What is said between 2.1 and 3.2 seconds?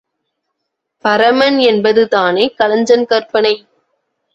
தானே கலைஞன்